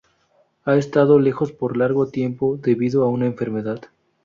[0.65, 3.81] Ha estado lejos por largo tiempo debido a una enfermedad.